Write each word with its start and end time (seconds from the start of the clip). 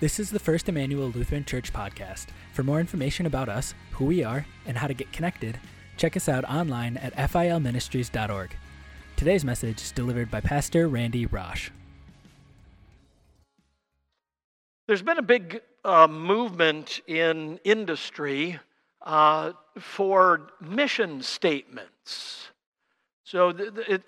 This 0.00 0.20
is 0.20 0.30
the 0.30 0.38
First 0.38 0.68
Immanuel 0.68 1.08
Lutheran 1.08 1.44
Church 1.44 1.72
podcast. 1.72 2.26
For 2.52 2.62
more 2.62 2.78
information 2.78 3.26
about 3.26 3.48
us, 3.48 3.74
who 3.90 4.04
we 4.04 4.22
are, 4.22 4.46
and 4.64 4.78
how 4.78 4.86
to 4.86 4.94
get 4.94 5.12
connected, 5.12 5.58
check 5.96 6.16
us 6.16 6.28
out 6.28 6.44
online 6.44 6.96
at 6.98 7.16
filministries.org. 7.16 8.54
Today's 9.16 9.44
message 9.44 9.82
is 9.82 9.90
delivered 9.90 10.30
by 10.30 10.40
Pastor 10.40 10.86
Randy 10.86 11.26
Rosh. 11.26 11.70
There's 14.86 15.02
been 15.02 15.18
a 15.18 15.22
big 15.22 15.62
uh, 15.84 16.06
movement 16.06 17.00
in 17.08 17.58
industry 17.64 18.60
uh, 19.02 19.54
for 19.80 20.52
mission 20.60 21.22
statements. 21.22 22.50
So 23.30 23.52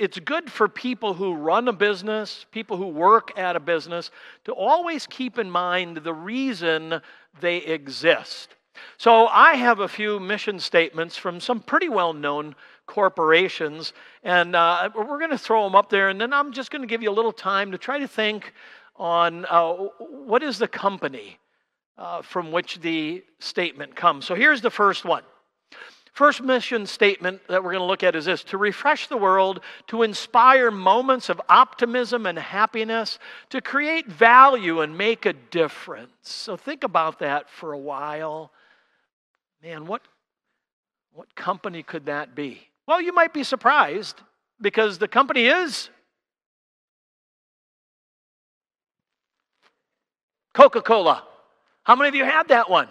it's 0.00 0.18
good 0.18 0.50
for 0.50 0.66
people 0.66 1.12
who 1.12 1.34
run 1.34 1.68
a 1.68 1.74
business, 1.74 2.46
people 2.52 2.78
who 2.78 2.86
work 2.86 3.38
at 3.38 3.54
a 3.54 3.60
business, 3.60 4.10
to 4.44 4.52
always 4.52 5.06
keep 5.06 5.38
in 5.38 5.50
mind 5.50 5.98
the 5.98 6.14
reason 6.14 7.02
they 7.38 7.58
exist. 7.58 8.56
So 8.96 9.26
I 9.26 9.56
have 9.56 9.80
a 9.80 9.88
few 9.88 10.20
mission 10.20 10.58
statements 10.58 11.18
from 11.18 11.38
some 11.38 11.60
pretty 11.60 11.90
well 11.90 12.14
known 12.14 12.54
corporations, 12.86 13.92
and 14.22 14.56
uh, 14.56 14.88
we're 14.94 15.18
going 15.18 15.28
to 15.28 15.36
throw 15.36 15.64
them 15.64 15.74
up 15.74 15.90
there, 15.90 16.08
and 16.08 16.18
then 16.18 16.32
I'm 16.32 16.50
just 16.50 16.70
going 16.70 16.80
to 16.80 16.88
give 16.88 17.02
you 17.02 17.10
a 17.10 17.12
little 17.12 17.30
time 17.30 17.72
to 17.72 17.78
try 17.78 17.98
to 17.98 18.08
think 18.08 18.54
on 18.96 19.44
uh, 19.50 19.74
what 19.98 20.42
is 20.42 20.56
the 20.56 20.68
company 20.68 21.38
uh, 21.98 22.22
from 22.22 22.52
which 22.52 22.80
the 22.80 23.22
statement 23.38 23.94
comes. 23.94 24.24
So 24.24 24.34
here's 24.34 24.62
the 24.62 24.70
first 24.70 25.04
one 25.04 25.24
First 26.12 26.42
mission 26.42 26.86
statement 26.86 27.40
that 27.48 27.62
we're 27.62 27.72
going 27.72 27.82
to 27.82 27.86
look 27.86 28.02
at 28.02 28.16
is 28.16 28.24
this 28.24 28.42
to 28.44 28.58
refresh 28.58 29.06
the 29.06 29.16
world, 29.16 29.60
to 29.86 30.02
inspire 30.02 30.70
moments 30.70 31.28
of 31.28 31.40
optimism 31.48 32.26
and 32.26 32.38
happiness, 32.38 33.18
to 33.50 33.60
create 33.60 34.06
value 34.06 34.80
and 34.80 34.98
make 34.98 35.24
a 35.24 35.32
difference. 35.32 36.10
So 36.22 36.56
think 36.56 36.84
about 36.84 37.20
that 37.20 37.48
for 37.48 37.72
a 37.72 37.78
while. 37.78 38.50
Man, 39.62 39.86
what, 39.86 40.02
what 41.12 41.34
company 41.36 41.82
could 41.82 42.06
that 42.06 42.34
be? 42.34 42.68
Well, 42.86 43.00
you 43.00 43.12
might 43.12 43.32
be 43.32 43.44
surprised 43.44 44.20
because 44.60 44.98
the 44.98 45.08
company 45.08 45.46
is 45.46 45.90
Coca 50.52 50.82
Cola. 50.82 51.24
How 51.84 51.94
many 51.94 52.08
of 52.08 52.14
you 52.14 52.24
had 52.24 52.48
that 52.48 52.68
one? 52.68 52.88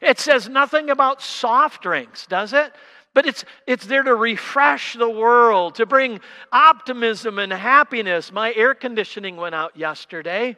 It 0.00 0.18
says 0.18 0.48
nothing 0.48 0.90
about 0.90 1.20
soft 1.20 1.82
drinks, 1.82 2.26
does 2.26 2.52
it? 2.52 2.72
But 3.14 3.26
it's, 3.26 3.44
it's 3.66 3.86
there 3.86 4.02
to 4.02 4.14
refresh 4.14 4.94
the 4.94 5.10
world, 5.10 5.74
to 5.74 5.86
bring 5.86 6.20
optimism 6.50 7.38
and 7.38 7.52
happiness. 7.52 8.32
My 8.32 8.54
air 8.54 8.74
conditioning 8.74 9.36
went 9.36 9.54
out 9.54 9.76
yesterday. 9.76 10.56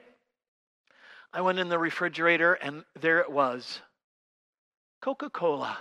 I 1.33 1.41
went 1.41 1.59
in 1.59 1.69
the 1.69 1.79
refrigerator 1.79 2.55
and 2.55 2.85
there 3.01 3.19
it 3.19 3.31
was 3.31 3.81
Coca 5.03 5.31
Cola. 5.31 5.77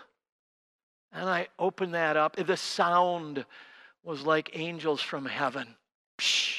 And 1.12 1.30
I 1.30 1.48
opened 1.60 1.94
that 1.94 2.18
up. 2.18 2.36
The 2.36 2.58
sound 2.58 3.46
was 4.04 4.26
like 4.26 4.50
angels 4.54 5.00
from 5.00 5.26
heaven. 5.26 5.76
Psh. 6.18 6.58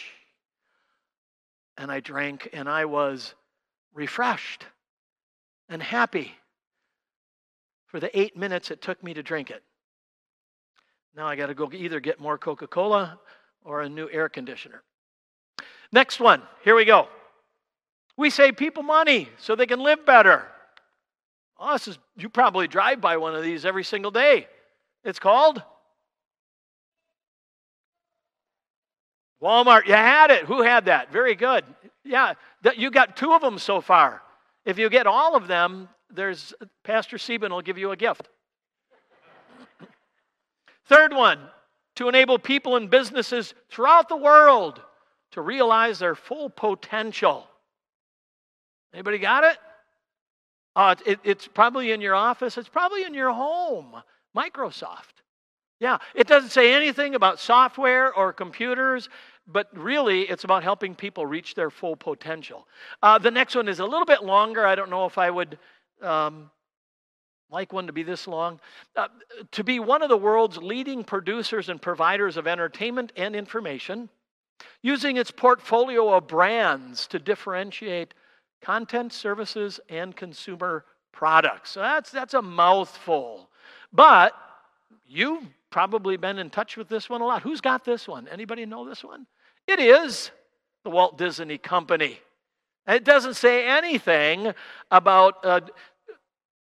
And 1.77 1.91
I 1.91 1.99
drank 1.99 2.51
and 2.53 2.69
I 2.69 2.85
was 2.85 3.35
refreshed 3.93 4.65
and 5.69 5.83
happy 5.83 6.37
for 7.95 8.01
the 8.01 8.19
eight 8.19 8.37
minutes 8.37 8.73
it 8.73 8.83
took 8.83 9.01
me 9.05 9.15
to 9.15 9.23
drink 9.23 9.53
it. 9.53 9.63
Now 11.15 11.29
I 11.29 11.37
got 11.37 11.47
to 11.47 11.55
go 11.55 11.71
either 11.73 12.01
get 12.01 12.19
more 12.19 12.37
Coca 12.37 12.67
Cola 12.67 13.21
or 13.65 13.83
a 13.83 13.89
new 13.89 14.09
air 14.11 14.29
conditioner. 14.29 14.83
Next 15.93 16.19
one, 16.19 16.43
here 16.65 16.75
we 16.75 16.87
go. 16.87 17.07
We 18.17 18.31
save 18.31 18.57
people 18.57 18.83
money 18.83 19.29
so 19.39 19.55
they 19.55 19.67
can 19.67 19.79
live 19.79 20.05
better. 20.05 20.45
Oh, 21.57 21.75
this 21.75 21.87
is, 21.87 22.01
you 22.17 22.29
probably 22.29 22.67
drive 22.67 23.01
by 23.01 23.17
one 23.17 23.37
of 23.37 23.45
these 23.45 23.65
every 23.65 23.85
single 23.85 24.11
day. 24.11 24.49
It's 25.05 25.21
called 25.21 25.63
Walmart. 29.41 29.87
You 29.87 29.95
had 29.95 30.33
it. 30.33 30.47
Who 30.47 30.63
had 30.63 30.87
that? 30.87 31.13
Very 31.13 31.37
good. 31.37 31.65
Yeah, 32.03 32.35
you 32.77 32.91
got 32.91 33.17
two 33.17 33.35
of 33.35 33.41
them 33.41 33.57
so 33.57 33.81
far. 33.81 34.21
If 34.65 34.81
you 34.81 34.91
get 34.91 35.07
all 35.07 35.37
of 35.37 35.47
them, 35.47 35.89
there's 36.15 36.55
Pastor 36.83 37.19
Sieben 37.19 37.53
will 37.53 37.63
give 37.63 37.79
you 37.79 37.91
a 37.91 37.97
gift. 37.97 38.29
Third 40.87 41.13
one, 41.13 41.39
to 41.97 42.09
enable 42.09 42.39
people 42.39 42.77
and 42.77 42.91
businesses 42.91 43.55
throughout 43.71 44.09
the 44.09 44.17
world 44.17 44.81
to 45.33 45.41
realize 45.41 45.99
their 45.99 46.15
full 46.15 46.49
potential. 46.49 47.47
Anybody 48.93 49.19
got 49.19 49.45
it? 49.45 49.59
Uh, 50.77 50.95
it, 51.07 51.21
it's 51.25 51.47
probably 51.47 51.93
in 51.93 52.01
your 52.01 52.15
office. 52.15 52.57
It's 52.59 52.69
probably 52.69 53.05
in 53.05 53.15
your 53.15 53.33
home. 53.33 54.03
Microsoft. 54.37 55.23
Yeah, 55.81 55.99
it 56.15 56.27
doesn't 56.27 56.51
say 56.51 56.73
anything 56.73 57.15
about 57.15 57.41
software 57.41 58.15
or 58.15 58.33
computers, 58.33 59.09
but 59.47 59.69
really 59.77 60.23
it's 60.23 60.45
about 60.45 60.63
helping 60.63 60.95
people 60.95 61.27
reach 61.27 61.55
their 61.55 61.71
full 61.71 61.97
potential. 61.97 62.67
Uh, 63.03 63.19
the 63.19 63.31
next 63.31 63.55
one 63.55 63.69
is 63.69 63.81
a 63.81 63.85
little 63.85 64.07
bit 64.07 64.25
longer. 64.25 64.65
I 64.65 64.75
don't 64.75 64.91
know 64.91 65.05
if 65.05 65.19
I 65.19 65.31
would 65.31 65.59
um, 66.03 66.51
like 67.51 67.73
one 67.73 67.87
to 67.87 67.93
be 67.93 68.03
this 68.03 68.27
long. 68.27 68.61
Uh, 68.97 69.09
to 69.53 69.65
be 69.65 69.79
one 69.79 70.03
of 70.03 70.09
the 70.09 70.17
world's 70.17 70.59
leading 70.59 71.05
producers 71.05 71.69
and 71.69 71.81
providers 71.81 72.37
of 72.37 72.47
entertainment 72.47 73.13
and 73.17 73.37
information, 73.37 74.09
using 74.83 75.17
its 75.17 75.31
portfolio 75.31 76.13
of 76.15 76.27
brands 76.27 77.07
to 77.07 77.19
differentiate 77.19 78.15
content, 78.61 79.13
services, 79.13 79.79
and 79.89 80.17
consumer 80.17 80.85
products. 81.13 81.71
So 81.71 81.81
that's, 81.81 82.11
that's 82.11 82.35
a 82.35 82.43
mouthful. 82.43 83.49
But 83.93 84.35
you've 85.07 85.45
probably 85.71 86.17
been 86.17 86.39
in 86.39 86.51
touch 86.51 86.77
with 86.77 86.89
this 86.89 87.09
one 87.09 87.21
a 87.21 87.27
lot. 87.27 87.43
Who's 87.43 87.61
got 87.61 87.85
this 87.85 88.09
one? 88.09 88.27
Anybody 88.29 88.67
know 88.67 88.89
this 88.89 89.05
one? 89.05 89.27
It 89.67 89.81
is 89.81 90.31
the 90.83 90.91
Walt 90.91 91.19
Disney 91.19 91.59
Company. 91.59 92.19
It 92.87 93.05
doesn't 93.05 93.35
say 93.35 93.67
anything 93.67 94.53
about 94.91 95.45
uh, 95.45 95.61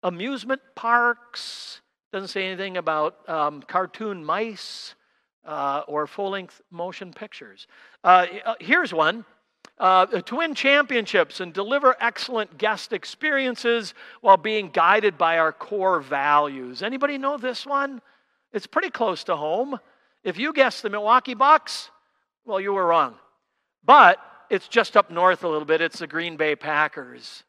amusement 0.02 0.62
parks, 0.74 1.80
doesn't 2.12 2.28
say 2.28 2.46
anything 2.46 2.76
about 2.76 3.28
um, 3.28 3.62
cartoon 3.62 4.24
mice 4.24 4.94
uh, 5.44 5.82
or 5.86 6.06
full 6.06 6.30
length 6.30 6.62
motion 6.70 7.12
pictures. 7.12 7.66
Uh, 8.02 8.26
uh, 8.44 8.54
here's 8.60 8.92
one. 8.94 9.24
Uh, 9.76 10.06
to 10.06 10.36
win 10.36 10.54
championships 10.54 11.40
and 11.40 11.52
deliver 11.52 11.96
excellent 12.00 12.56
guest 12.58 12.92
experiences 12.92 13.92
while 14.20 14.36
being 14.36 14.70
guided 14.70 15.18
by 15.18 15.38
our 15.38 15.52
core 15.52 15.98
values. 15.98 16.80
Anybody 16.80 17.18
know 17.18 17.36
this 17.36 17.66
one? 17.66 18.00
It's 18.52 18.68
pretty 18.68 18.90
close 18.90 19.24
to 19.24 19.34
home. 19.34 19.80
If 20.22 20.38
you 20.38 20.52
guessed 20.52 20.82
the 20.82 20.90
Milwaukee 20.90 21.34
Bucks, 21.34 21.90
well, 22.44 22.60
you 22.60 22.72
were 22.72 22.86
wrong. 22.86 23.16
But 23.84 24.20
it's 24.50 24.68
just 24.68 24.96
up 24.96 25.10
north 25.10 25.44
a 25.44 25.48
little 25.48 25.64
bit. 25.64 25.80
It's 25.80 25.98
the 25.98 26.06
Green 26.06 26.36
Bay 26.36 26.56
Packers. 26.56 27.44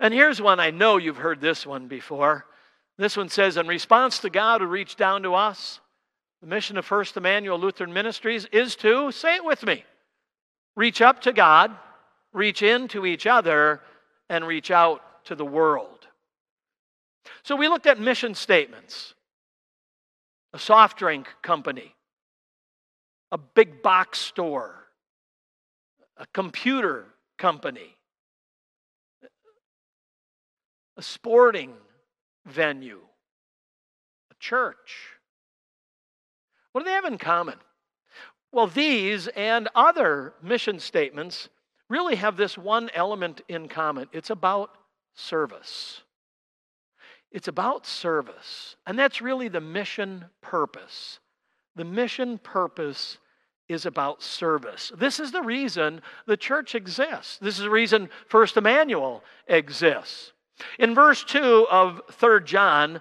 And 0.00 0.12
here's 0.14 0.40
one 0.40 0.60
I 0.60 0.70
know 0.70 0.96
you've 0.96 1.16
heard 1.16 1.40
this 1.40 1.66
one 1.66 1.88
before. 1.88 2.46
This 2.98 3.16
one 3.16 3.28
says, 3.28 3.56
In 3.56 3.66
response 3.66 4.18
to 4.20 4.30
God 4.30 4.60
who 4.60 4.66
reached 4.66 4.98
down 4.98 5.22
to 5.22 5.34
us, 5.34 5.80
the 6.40 6.46
mission 6.46 6.76
of 6.76 6.84
First 6.84 7.16
Immanuel 7.16 7.58
Lutheran 7.58 7.92
Ministries 7.92 8.46
is 8.52 8.76
to, 8.76 9.10
say 9.10 9.36
it 9.36 9.44
with 9.44 9.64
me, 9.64 9.84
reach 10.76 11.00
up 11.00 11.22
to 11.22 11.32
God, 11.32 11.76
reach 12.32 12.62
into 12.62 13.06
each 13.06 13.26
other, 13.26 13.80
and 14.28 14.46
reach 14.46 14.70
out 14.70 15.24
to 15.24 15.34
the 15.34 15.44
world. 15.44 16.06
So 17.42 17.56
we 17.56 17.68
looked 17.68 17.86
at 17.86 18.00
mission 18.00 18.34
statements 18.34 19.14
a 20.54 20.58
soft 20.58 20.98
drink 20.98 21.28
company, 21.42 21.94
a 23.30 23.38
big 23.38 23.82
box 23.82 24.18
store, 24.18 24.87
a 26.18 26.26
computer 26.34 27.06
company, 27.38 27.96
a 30.96 31.02
sporting 31.02 31.72
venue, 32.46 33.00
a 34.30 34.34
church. 34.40 35.14
What 36.72 36.82
do 36.82 36.84
they 36.86 36.92
have 36.92 37.04
in 37.04 37.18
common? 37.18 37.56
Well, 38.52 38.66
these 38.66 39.28
and 39.28 39.68
other 39.74 40.34
mission 40.42 40.80
statements 40.80 41.48
really 41.88 42.16
have 42.16 42.36
this 42.36 42.58
one 42.58 42.90
element 42.94 43.40
in 43.48 43.68
common 43.68 44.08
it's 44.12 44.30
about 44.30 44.70
service. 45.14 46.02
It's 47.30 47.48
about 47.48 47.86
service. 47.86 48.76
And 48.86 48.98
that's 48.98 49.20
really 49.20 49.48
the 49.48 49.60
mission 49.60 50.24
purpose. 50.40 51.20
The 51.76 51.84
mission 51.84 52.38
purpose 52.38 53.18
is 53.68 53.86
about 53.86 54.22
service. 54.22 54.90
This 54.96 55.20
is 55.20 55.30
the 55.30 55.42
reason 55.42 56.00
the 56.26 56.36
church 56.36 56.74
exists. 56.74 57.38
This 57.38 57.58
is 57.58 57.64
the 57.64 57.70
reason 57.70 58.08
First 58.28 58.56
Immanuel 58.56 59.22
exists. 59.46 60.32
In 60.78 60.94
verse 60.94 61.22
2 61.24 61.66
of 61.70 62.00
3 62.10 62.42
John, 62.44 63.00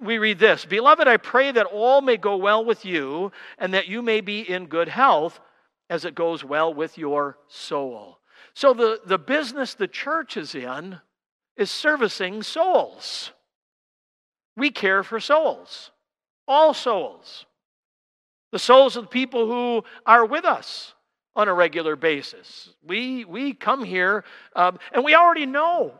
we 0.00 0.18
read 0.18 0.38
this 0.38 0.64
Beloved, 0.64 1.08
I 1.08 1.16
pray 1.16 1.52
that 1.52 1.66
all 1.66 2.00
may 2.00 2.16
go 2.16 2.36
well 2.36 2.64
with 2.64 2.84
you, 2.84 3.32
and 3.58 3.74
that 3.74 3.88
you 3.88 4.02
may 4.02 4.20
be 4.20 4.40
in 4.40 4.66
good 4.66 4.88
health 4.88 5.40
as 5.88 6.04
it 6.04 6.14
goes 6.14 6.44
well 6.44 6.72
with 6.72 6.98
your 6.98 7.38
soul. 7.48 8.18
So 8.54 8.74
the, 8.74 9.00
the 9.04 9.18
business 9.18 9.74
the 9.74 9.88
church 9.88 10.36
is 10.36 10.54
in 10.54 11.00
is 11.56 11.70
servicing 11.70 12.42
souls. 12.42 13.32
We 14.56 14.70
care 14.70 15.02
for 15.02 15.20
souls, 15.20 15.90
all 16.46 16.74
souls. 16.74 17.46
The 18.54 18.60
souls 18.60 18.96
of 18.96 19.06
the 19.06 19.08
people 19.08 19.48
who 19.48 19.82
are 20.06 20.24
with 20.24 20.44
us 20.44 20.94
on 21.34 21.48
a 21.48 21.52
regular 21.52 21.96
basis. 21.96 22.70
We, 22.84 23.24
we 23.24 23.52
come 23.52 23.82
here 23.82 24.22
um, 24.54 24.78
and 24.92 25.04
we 25.04 25.16
already 25.16 25.44
know 25.44 25.94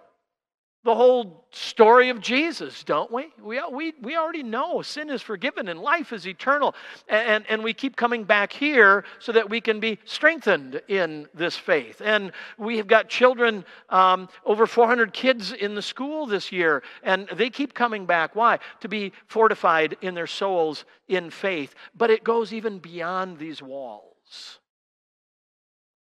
the 0.84 0.94
whole 0.94 1.46
story 1.50 2.10
of 2.10 2.20
Jesus, 2.20 2.84
don't 2.84 3.10
we? 3.10 3.28
We, 3.42 3.58
we, 3.72 3.94
we 4.02 4.16
already 4.16 4.42
know 4.42 4.82
sin 4.82 5.08
is 5.08 5.22
forgiven 5.22 5.69
and 5.69 5.81
life 5.81 6.12
is 6.12 6.26
eternal. 6.26 6.75
And, 7.08 7.44
and 7.48 7.64
we 7.64 7.72
keep 7.72 7.96
coming 7.96 8.25
back 8.25 8.52
here 8.52 9.04
so 9.19 9.32
that 9.32 9.48
we 9.48 9.62
can 9.62 9.81
be 9.81 9.98
strengthened 10.04 10.82
in 10.88 11.26
this 11.32 11.56
faith. 11.56 12.02
And 12.04 12.32
we 12.58 12.76
have 12.76 12.86
got 12.86 13.08
children, 13.08 13.64
um, 13.88 14.28
over 14.44 14.66
400 14.66 15.14
kids 15.14 15.52
in 15.52 15.75
the 15.75 15.82
school 15.82 16.26
this 16.26 16.52
year, 16.52 16.82
and 17.02 17.28
they 17.34 17.48
keep 17.48 17.72
coming 17.72 18.04
back. 18.04 18.36
Why? 18.36 18.58
To 18.81 18.88
be 18.88 19.12
fortified 19.26 19.96
in 20.02 20.14
their 20.14 20.26
souls 20.26 20.84
in 21.08 21.31
faith. 21.31 21.75
But 21.96 22.10
it 22.10 22.25
goes 22.25 22.52
even 22.52 22.78
beyond 22.78 23.38
these 23.38 23.62
walls. 23.62 24.58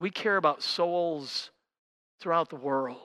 We 0.00 0.11
care 0.11 0.37
about 0.37 0.62
souls 0.62 1.50
throughout 2.20 2.50
the 2.50 2.56
world. 2.56 2.99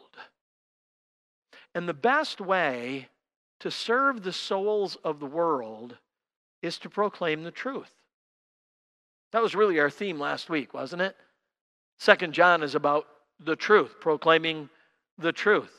And 1.74 1.88
the 1.88 1.94
best 1.94 2.42
way 2.42 3.08
to 3.60 3.72
serve 3.72 4.24
the 4.24 4.34
souls 4.34 4.98
of 5.04 5.20
the 5.20 5.26
world 5.26 5.98
is 6.62 6.78
to 6.80 6.90
proclaim 6.90 7.44
the 7.44 7.52
truth. 7.52 7.92
That 9.32 9.42
was 9.42 9.56
really 9.56 9.80
our 9.80 9.90
theme 9.90 10.20
last 10.20 10.50
week, 10.50 10.74
wasn't 10.74 11.02
it? 11.02 11.16
Second 11.98 12.34
John 12.34 12.64
is 12.64 12.76
about 12.76 13.08
the 13.40 13.56
truth, 13.56 13.96
proclaiming 14.02 14.70
the 15.18 15.32
truth. 15.32 15.72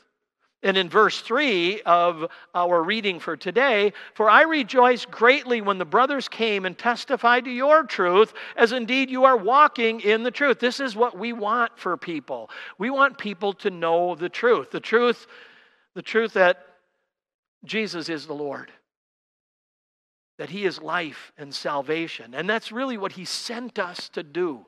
And 0.64 0.76
in 0.76 0.88
verse 0.88 1.20
3 1.20 1.82
of 1.82 2.30
our 2.54 2.82
reading 2.82 3.18
for 3.18 3.36
today, 3.36 3.92
for 4.14 4.30
I 4.30 4.42
rejoice 4.42 5.04
greatly 5.04 5.60
when 5.60 5.78
the 5.78 5.84
brothers 5.84 6.28
came 6.28 6.64
and 6.64 6.78
testified 6.78 7.44
to 7.46 7.50
your 7.50 7.82
truth, 7.82 8.32
as 8.56 8.70
indeed 8.70 9.10
you 9.10 9.24
are 9.24 9.36
walking 9.36 10.00
in 10.00 10.22
the 10.22 10.30
truth. 10.30 10.60
This 10.60 10.78
is 10.78 10.94
what 10.94 11.18
we 11.18 11.32
want 11.32 11.76
for 11.76 11.96
people. 11.96 12.48
We 12.78 12.90
want 12.90 13.18
people 13.18 13.52
to 13.54 13.70
know 13.70 14.14
the 14.14 14.28
truth. 14.28 14.70
The 14.70 14.78
truth 14.78 15.26
the 15.94 16.02
truth 16.02 16.34
that 16.34 16.58
Jesus 17.64 18.08
is 18.08 18.26
the 18.26 18.34
Lord, 18.34 18.72
that 20.38 20.50
He 20.50 20.64
is 20.64 20.80
life 20.80 21.32
and 21.38 21.54
salvation. 21.54 22.34
And 22.34 22.48
that's 22.48 22.72
really 22.72 22.96
what 22.96 23.12
He 23.12 23.24
sent 23.24 23.78
us 23.78 24.08
to 24.10 24.22
do. 24.22 24.66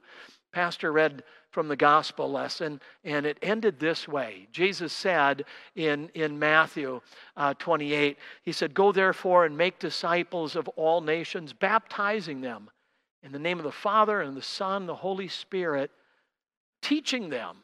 Pastor 0.52 0.92
read 0.92 1.24
from 1.50 1.68
the 1.68 1.76
gospel 1.76 2.30
lesson, 2.30 2.80
and 3.04 3.26
it 3.26 3.38
ended 3.42 3.78
this 3.78 4.06
way. 4.06 4.48
Jesus 4.52 4.92
said 4.92 5.44
in, 5.74 6.08
in 6.14 6.38
Matthew 6.38 7.00
uh, 7.36 7.54
28, 7.54 8.18
He 8.42 8.52
said, 8.52 8.74
Go 8.74 8.92
therefore 8.92 9.46
and 9.46 9.56
make 9.56 9.78
disciples 9.78 10.54
of 10.56 10.68
all 10.68 11.00
nations, 11.00 11.52
baptizing 11.52 12.40
them 12.40 12.70
in 13.22 13.32
the 13.32 13.38
name 13.38 13.58
of 13.58 13.64
the 13.64 13.72
Father 13.72 14.20
and 14.20 14.36
the 14.36 14.42
Son, 14.42 14.82
and 14.82 14.88
the 14.88 14.94
Holy 14.94 15.28
Spirit, 15.28 15.90
teaching 16.82 17.30
them 17.30 17.56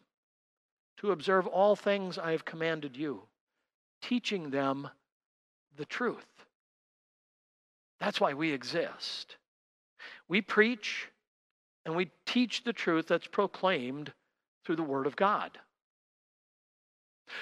to 0.96 1.12
observe 1.12 1.46
all 1.46 1.76
things 1.76 2.18
I 2.18 2.32
have 2.32 2.44
commanded 2.44 2.96
you 2.96 3.22
teaching 4.00 4.50
them 4.50 4.88
the 5.76 5.84
truth. 5.84 6.26
That's 7.98 8.20
why 8.20 8.34
we 8.34 8.52
exist. 8.52 9.36
We 10.28 10.40
preach 10.40 11.08
and 11.84 11.96
we 11.96 12.10
teach 12.26 12.64
the 12.64 12.72
truth 12.72 13.08
that's 13.08 13.26
proclaimed 13.26 14.12
through 14.64 14.76
the 14.76 14.82
Word 14.82 15.06
of 15.06 15.16
God. 15.16 15.58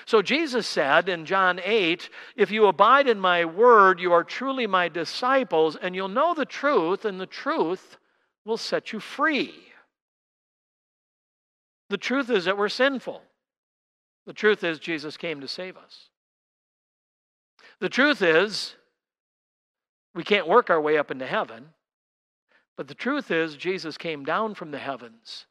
So 0.06 0.22
Jesus 0.22 0.66
said 0.66 1.08
in 1.08 1.24
John 1.24 1.60
8, 1.64 2.10
If 2.36 2.50
you 2.50 2.66
abide 2.66 3.08
in 3.08 3.18
my 3.18 3.44
word, 3.44 4.00
you 4.00 4.12
are 4.12 4.24
truly 4.24 4.66
my 4.66 4.88
disciples, 4.88 5.76
and 5.76 5.94
you'll 5.94 6.08
know 6.08 6.34
the 6.34 6.44
truth, 6.44 7.04
and 7.04 7.20
the 7.20 7.26
truth 7.26 7.96
will 8.44 8.56
set 8.56 8.92
you 8.92 9.00
free. 9.00 9.54
The 11.88 11.96
truth 11.96 12.30
is 12.30 12.44
that 12.44 12.58
we're 12.58 12.68
sinful. 12.68 13.22
The 14.26 14.34
truth 14.34 14.62
is 14.62 14.78
Jesus 14.78 15.16
came 15.16 15.40
to 15.40 15.48
save 15.48 15.76
us. 15.76 16.10
The 17.80 17.88
truth 17.88 18.22
is, 18.22 18.74
we 20.14 20.24
can't 20.24 20.48
work 20.48 20.68
our 20.70 20.80
way 20.80 20.98
up 20.98 21.10
into 21.10 21.26
heaven. 21.26 21.66
But 22.76 22.88
the 22.88 22.94
truth 22.94 23.30
is, 23.30 23.56
Jesus 23.56 23.98
came 23.98 24.24
down 24.24 24.54
from 24.54 24.70
the 24.70 24.78
heavens 24.78 25.46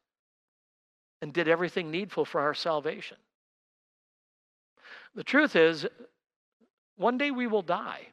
and 1.22 1.34
did 1.34 1.48
everything 1.48 1.92
needful 1.92 2.26
for 2.26 2.42
our 2.42 2.54
salvation. 2.54 3.18
The 5.16 5.24
truth 5.24 5.56
is, 5.56 5.86
one 6.96 7.18
day 7.18 7.32
we 7.32 7.48
will 7.48 7.62
die. 7.62 8.08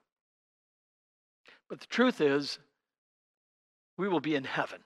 But 1.68 1.80
the 1.80 1.86
truth 1.86 2.20
is, 2.20 2.58
we 3.96 4.08
will 4.08 4.20
be 4.20 4.34
in 4.34 4.44
heaven. 4.44 4.80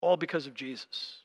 All 0.00 0.16
because 0.16 0.46
of 0.46 0.54
Jesus. 0.54 1.18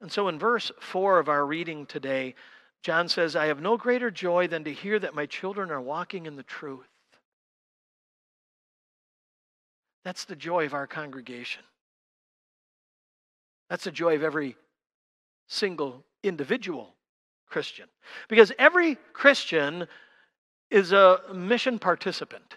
And 0.00 0.10
so 0.10 0.28
in 0.28 0.38
verse 0.38 0.70
4 0.80 1.18
of 1.18 1.28
our 1.28 1.46
reading 1.46 1.86
today, 1.86 2.34
John 2.84 3.08
says, 3.08 3.34
I 3.34 3.46
have 3.46 3.62
no 3.62 3.78
greater 3.78 4.10
joy 4.10 4.46
than 4.46 4.64
to 4.64 4.72
hear 4.72 4.98
that 4.98 5.14
my 5.14 5.24
children 5.24 5.70
are 5.70 5.80
walking 5.80 6.26
in 6.26 6.36
the 6.36 6.42
truth. 6.42 6.86
That's 10.04 10.26
the 10.26 10.36
joy 10.36 10.66
of 10.66 10.74
our 10.74 10.86
congregation. 10.86 11.62
That's 13.70 13.84
the 13.84 13.90
joy 13.90 14.16
of 14.16 14.22
every 14.22 14.54
single 15.48 16.04
individual 16.22 16.94
Christian. 17.48 17.86
Because 18.28 18.52
every 18.58 18.98
Christian 19.14 19.88
is 20.70 20.92
a 20.92 21.20
mission 21.34 21.78
participant. 21.78 22.56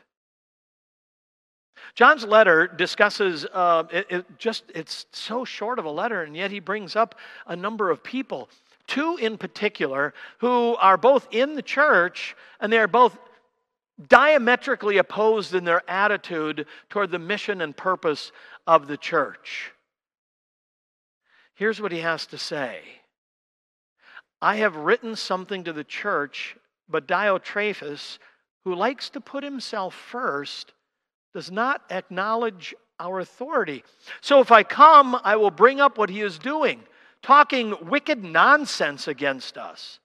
John's 1.96 2.26
letter 2.26 2.68
discusses 2.68 3.46
uh, 3.54 3.86
it, 3.94 4.08
it 4.10 4.38
just 4.38 4.66
it's 4.76 5.06
so 5.14 5.46
short 5.46 5.80
of 5.80 5.86
a 5.86 5.90
letter, 5.90 6.24
and 6.24 6.36
yet 6.36 6.52
he 6.52 6.60
brings 6.60 6.98
up 6.98 7.16
a 7.48 7.56
number 7.56 7.90
of 7.90 8.04
people 8.04 8.50
two 8.88 9.18
in 9.18 9.38
particular 9.38 10.14
who 10.40 10.76
are 10.78 10.98
both 10.98 11.28
in 11.32 11.56
the 11.56 11.62
church 11.62 12.36
and 12.60 12.72
they 12.72 12.80
are 12.80 12.88
both 12.88 13.18
diametrically 14.08 14.98
opposed 14.98 15.54
in 15.54 15.64
their 15.64 15.88
attitude 15.90 16.66
toward 16.90 17.12
the 17.12 17.20
mission 17.20 17.62
and 17.62 17.76
purpose 17.76 18.32
of 18.66 18.88
the 18.88 18.98
church. 18.98 19.72
Here's 21.56 21.82
what 21.82 21.92
he 21.92 22.00
has 22.00 22.26
to 22.28 22.38
say 22.38 22.82
I 24.42 24.58
have 24.58 24.76
written 24.76 25.16
something 25.16 25.64
to 25.64 25.74
the 25.74 25.84
church, 25.84 26.56
but 26.88 27.08
Diotrephes, 27.08 28.20
who 28.64 28.76
likes 28.76 29.10
to 29.10 29.22
put 29.22 29.44
himself 29.44 29.96
first, 29.96 30.74
does 31.34 31.52
not 31.52 31.82
acknowledge 31.90 32.76
our 33.00 33.20
authority. 33.20 33.84
So 34.22 34.40
if 34.40 34.52
I 34.52 34.64
come, 34.64 35.20
I 35.24 35.36
will 35.36 35.52
bring 35.52 35.82
up 35.82 35.98
what 35.98 36.10
he 36.10 36.22
is 36.22 36.38
doing 36.38 36.84
talking 37.22 37.76
wicked 37.88 38.24
nonsense 38.24 39.08
against 39.08 39.58
us. 39.58 40.00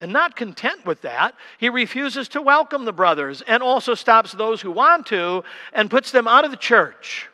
And 0.00 0.12
not 0.12 0.36
content 0.36 0.84
with 0.84 1.02
that, 1.02 1.34
he 1.58 1.70
refuses 1.70 2.28
to 2.28 2.42
welcome 2.42 2.84
the 2.84 2.92
brothers 2.92 3.42
and 3.42 3.62
also 3.62 3.94
stops 3.94 4.32
those 4.32 4.60
who 4.60 4.70
want 4.70 5.06
to 5.06 5.42
and 5.72 5.90
puts 5.90 6.10
them 6.10 6.28
out 6.28 6.44
of 6.44 6.50
the 6.50 6.56
church. 6.56 7.28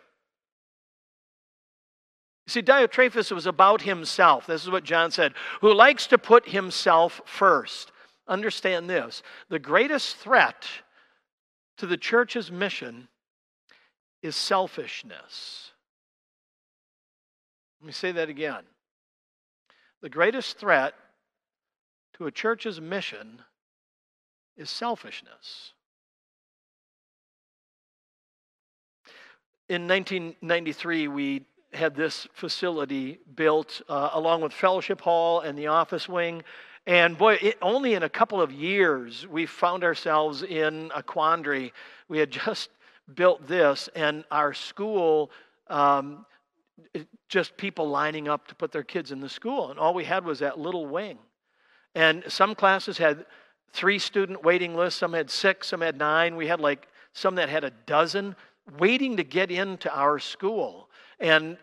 You 2.47 2.51
see, 2.53 2.63
Diotrephes 2.63 3.33
was 3.33 3.47
about 3.47 3.83
himself. 3.83 4.47
This 4.47 4.63
is 4.63 4.71
what 4.71 4.85
John 4.85 5.11
said, 5.11 5.35
who 5.61 5.75
likes 5.75 6.07
to 6.09 6.19
put 6.19 6.49
himself 6.49 7.21
first. 7.25 7.91
Understand 8.29 8.89
this 8.89 9.23
the 9.49 9.59
greatest 9.59 10.17
threat 10.17 10.65
to 11.79 11.87
the 11.87 11.97
church's 11.97 12.51
mission 12.51 13.09
is 14.23 14.37
selfishness. 14.37 15.73
Let 17.81 17.87
me 17.87 17.93
say 17.93 18.13
that 18.13 18.29
again. 18.29 18.63
The 20.03 20.11
greatest 20.11 20.59
threat 20.59 20.95
to 22.15 22.27
a 22.27 22.33
church's 22.33 22.81
mission 22.81 23.41
is 24.57 24.69
selfishness. 24.69 25.75
In 29.69 29.87
1993, 29.87 31.07
we 31.07 31.47
had 31.73 31.95
this 31.95 32.27
facility 32.35 33.21
built 33.37 33.81
uh, 33.89 34.11
along 34.13 34.41
with 34.43 34.53
Fellowship 34.53 35.01
Hall 35.01 35.41
and 35.41 35.57
the 35.57 35.69
office 35.69 36.09
wing. 36.09 36.43
And 36.85 37.17
boy, 37.17 37.39
it, 37.41 37.59
only 37.63 37.95
in 37.95 38.03
a 38.03 38.09
couple 38.09 38.43
of 38.43 38.51
years, 38.51 39.27
we 39.29 39.47
found 39.47 39.85
ourselves 39.85 40.43
in 40.43 40.91
a 40.97 41.03
quandary. 41.03 41.73
We 42.09 42.19
had 42.19 42.31
just 42.33 42.71
built 43.15 43.47
this, 43.47 43.89
and 43.95 44.25
our 44.33 44.53
school 44.53 45.31
um, 45.69 46.27
just 47.29 47.57
people 47.57 47.89
lining 47.89 48.29
up 48.29 48.49
to 48.49 48.55
put 48.55 48.73
their 48.73 48.83
kids 48.83 49.13
in 49.13 49.21
the 49.21 49.29
school. 49.29 49.71
And 49.71 49.79
all 49.79 49.95
we 49.95 50.05
had 50.05 50.25
was 50.25 50.41
that 50.41 50.59
little 50.59 50.87
wing. 50.87 51.19
And 51.95 52.25
some 52.29 52.55
classes 52.55 52.99
had 52.99 53.27
three 53.73 53.99
student 53.99 54.43
waiting 54.45 54.75
lists, 54.75 55.01
some 55.01 55.13
had 55.13 55.31
six, 55.31 55.69
some 55.69 55.81
had 55.81 55.99
nine. 55.99 56.37
We 56.37 56.47
had 56.47 56.61
like 56.61 56.89
some 57.13 57.35
that 57.37 57.49
had 57.49 57.65
a 57.65 57.73
dozen 57.87 58.37
waiting 58.79 59.17
to 59.17 59.25
get 59.25 59.51
into 59.51 59.93
our 59.95 60.19
school. 60.19 60.89
And 61.19 61.59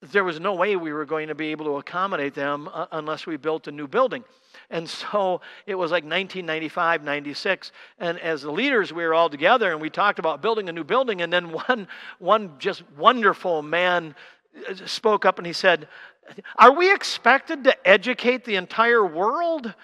there 0.00 0.24
was 0.24 0.38
no 0.38 0.54
way 0.54 0.76
we 0.76 0.92
were 0.92 1.04
going 1.04 1.28
to 1.28 1.34
be 1.34 1.48
able 1.48 1.64
to 1.66 1.76
accommodate 1.76 2.34
them 2.34 2.68
uh, 2.72 2.86
unless 2.92 3.26
we 3.26 3.36
built 3.36 3.66
a 3.66 3.72
new 3.72 3.88
building. 3.88 4.24
And 4.70 4.88
so 5.10 5.40
it 5.66 5.74
was 5.74 5.90
like 5.90 6.04
1995, 6.04 7.02
96. 7.02 7.72
And 7.98 8.18
as 8.20 8.42
the 8.42 8.52
leaders, 8.52 8.92
we 8.92 9.04
were 9.04 9.14
all 9.14 9.28
together 9.28 9.72
and 9.72 9.80
we 9.80 9.90
talked 9.90 10.18
about 10.18 10.42
building 10.42 10.68
a 10.68 10.72
new 10.72 10.84
building. 10.84 11.22
And 11.22 11.32
then 11.32 11.50
one, 11.68 11.88
one 12.18 12.52
just 12.58 12.82
wonderful 12.96 13.62
man 13.62 14.14
uh, 14.68 14.74
spoke 14.86 15.24
up 15.24 15.38
and 15.38 15.46
he 15.46 15.52
said, 15.52 15.88
Are 16.56 16.72
we 16.72 16.92
expected 16.92 17.64
to 17.64 17.88
educate 17.88 18.44
the 18.44 18.56
entire 18.56 19.04
world? 19.04 19.74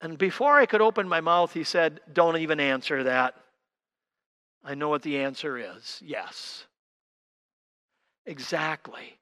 And 0.00 0.18
before 0.18 0.58
I 0.58 0.66
could 0.66 0.82
open 0.82 1.08
my 1.08 1.20
mouth, 1.20 1.52
he 1.52 1.64
said, 1.64 2.00
Don't 2.12 2.36
even 2.38 2.60
answer 2.60 3.04
that. 3.04 3.34
I 4.64 4.74
know 4.74 4.88
what 4.88 5.02
the 5.02 5.18
answer 5.18 5.56
is 5.56 6.00
yes. 6.04 6.66
Exactly. 8.26 9.16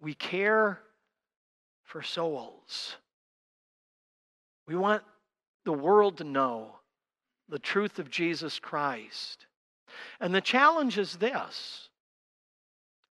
We 0.00 0.14
care 0.14 0.80
for 1.84 2.02
souls. 2.02 2.96
We 4.66 4.76
want 4.76 5.02
the 5.64 5.72
world 5.72 6.18
to 6.18 6.24
know 6.24 6.76
the 7.48 7.58
truth 7.58 7.98
of 7.98 8.10
Jesus 8.10 8.58
Christ. 8.58 9.46
And 10.20 10.34
the 10.34 10.40
challenge 10.40 10.98
is 10.98 11.16
this 11.16 11.88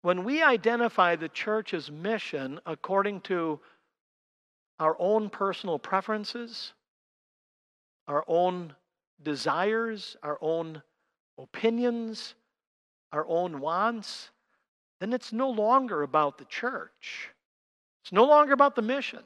when 0.03 0.24
we 0.24 0.44
identify 0.44 1.15
the 1.15 1.29
church's 1.29 1.91
mission 1.91 2.60
according 2.65 3.22
to 3.22 3.60
our 4.79 4.96
own 5.00 5.29
personal 5.29 5.79
preferences, 5.79 6.74
our 8.08 8.24
own 8.27 8.74
desires, 9.24 10.15
our 10.22 10.38
own 10.39 10.82
opinions, 11.38 12.36
our 13.12 13.25
own 13.27 13.60
wants, 13.60 14.29
then 14.99 15.13
it's 15.13 15.31
no 15.31 15.49
longer 15.49 16.03
about 16.03 16.37
the 16.37 16.45
church. 16.45 17.29
It's 18.03 18.11
no 18.11 18.25
longer 18.25 18.53
about 18.53 18.75
the 18.75 18.81
mission. 18.81 19.21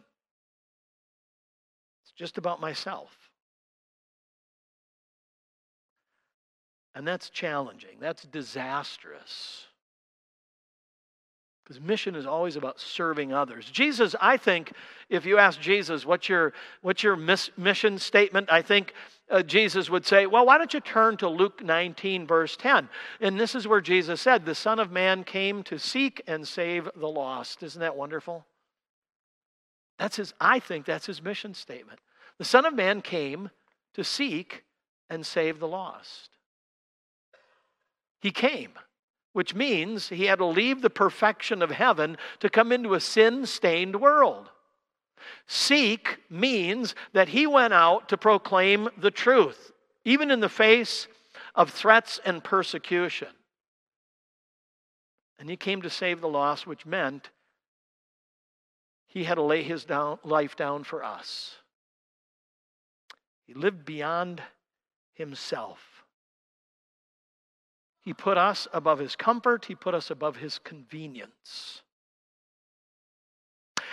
It's 2.04 2.12
just 2.12 2.38
about 2.38 2.60
myself. 2.60 3.10
And 6.94 7.08
that's 7.08 7.30
challenging. 7.30 7.98
That's 8.00 8.24
disastrous. 8.24 9.66
Because 11.64 11.80
mission 11.80 12.16
is 12.16 12.26
always 12.26 12.58
about 12.58 12.80
serving 12.82 13.32
others. 13.32 13.70
Jesus, 13.72 14.14
I 14.20 14.36
think, 14.36 14.74
if 15.10 15.26
you 15.26 15.38
ask 15.38 15.60
Jesus, 15.62 16.06
what's 16.06 16.28
your, 16.28 16.52
what's 16.82 17.02
your 17.02 17.16
mission 17.16 17.98
statement? 17.98 18.52
I 18.52 18.62
think 18.62 18.94
uh, 19.32 19.42
Jesus 19.42 19.90
would 19.90 20.06
say, 20.06 20.26
Well, 20.26 20.46
why 20.46 20.58
don't 20.58 20.74
you 20.74 20.80
turn 20.80 21.18
to 21.18 21.30
Luke 21.30 21.64
19, 21.64 22.28
verse 22.28 22.56
10? 22.58 22.90
And 23.20 23.40
this 23.40 23.56
is 23.56 23.68
where 23.68 23.82
Jesus 23.82 24.22
said, 24.22 24.46
The 24.46 24.56
Son 24.56 24.80
of 24.80 24.92
Man 24.92 25.24
came 25.24 25.64
to 25.64 25.80
seek 25.80 26.22
and 26.28 26.48
save 26.48 26.90
the 26.96 27.08
lost. 27.08 27.64
Isn't 27.64 27.82
that 27.82 27.96
wonderful? 27.96 28.46
That's 29.98 30.18
his, 30.18 30.34
I 30.40 30.60
think 30.60 30.86
that's 30.86 31.06
his 31.06 31.24
mission 31.24 31.54
statement. 31.54 32.00
The 32.38 32.46
Son 32.46 32.66
of 32.66 32.74
Man 32.74 33.02
came 33.02 33.50
to 33.94 34.04
seek 34.04 34.64
and 35.10 35.26
save 35.26 35.60
the 35.60 35.68
lost. 35.68 36.30
He 38.20 38.32
came 38.32 38.72
which 39.34 39.56
means 39.56 40.10
he 40.10 40.26
had 40.26 40.40
to 40.40 40.46
leave 40.46 40.82
the 40.82 40.90
perfection 40.90 41.62
of 41.62 41.72
heaven 41.72 42.18
to 42.40 42.50
come 42.50 42.72
into 42.72 42.94
a 42.94 43.00
sin 43.00 43.46
stained 43.46 44.00
world. 44.00 44.50
Seek 45.48 46.20
means 46.30 46.96
that 47.14 47.30
he 47.30 47.48
went 47.48 47.74
out 47.74 48.10
to 48.10 48.18
proclaim 48.18 48.90
the 48.98 49.12
truth, 49.12 49.72
even 50.06 50.32
in 50.32 50.40
the 50.40 50.50
face 50.50 51.08
of 51.56 51.70
threats 51.70 52.20
and 52.26 52.44
persecution. 52.44 53.30
And 55.40 55.50
he 55.50 55.58
came 55.58 55.82
to 55.82 55.90
save 55.90 56.22
the 56.22 56.30
lost, 56.30 56.68
which 56.68 56.86
meant 56.86 57.30
he 59.08 59.24
had 59.24 59.36
to 59.36 59.42
lay 59.42 59.64
his 59.64 59.86
down, 59.86 60.20
life 60.24 60.56
down 60.56 60.84
for 60.84 61.04
us. 61.04 61.56
He 63.46 63.54
lived 63.54 63.84
beyond 63.84 64.42
himself. 65.14 66.04
He 68.02 68.14
put 68.14 68.38
us 68.38 68.68
above 68.74 69.00
his 69.00 69.16
comfort, 69.16 69.66
he 69.66 69.76
put 69.76 69.94
us 69.94 70.10
above 70.10 70.38
his 70.38 70.60
convenience. 70.60 71.82